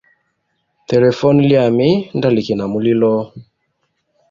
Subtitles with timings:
[0.89, 3.13] Telefone lyami nda liki na mulilo.